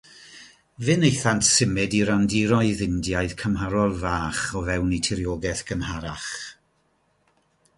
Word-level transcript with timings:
Fe 0.85 0.93
wnaethant 0.99 1.43
symud 1.49 1.97
i 1.97 1.99
randiroedd 2.09 2.81
Indiaidd 2.85 3.35
cymharol 3.43 3.93
fach 4.05 4.41
o 4.61 4.63
fewn 4.71 4.97
eu 4.97 5.01
tiriogaeth 5.09 5.63
gynharach. 5.69 6.31